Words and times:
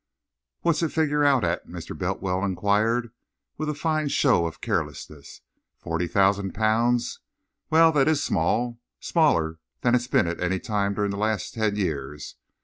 "What's 0.61 0.81
it 0.81 0.89
figure 0.91 1.23
out 1.23 1.43
at?" 1.43 1.67
Mr. 1.67 1.95
Bultiwell 1.95 2.43
enquired, 2.43 3.11
with 3.59 3.69
a 3.69 3.75
fine 3.75 4.07
show 4.07 4.47
of 4.47 4.59
carelessness. 4.59 5.41
"Forty 5.77 6.07
thousand 6.07 6.55
pounds? 6.55 7.19
Well, 7.69 7.91
that 7.91 8.07
is 8.07 8.23
small 8.23 8.79
smaller 8.99 9.59
than 9.81 9.93
it's 9.93 10.07
been 10.07 10.25
at 10.25 10.41
any 10.41 10.57
time 10.59 10.95
during 10.95 11.11
the 11.11 11.17
last 11.17 11.53
ten 11.53 11.75
years. 11.75 12.33